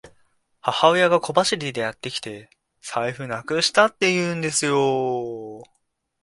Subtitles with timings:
[0.63, 2.49] 母親が小走りでやってきて、
[2.81, 5.61] 財布なくしたって言うんですよ。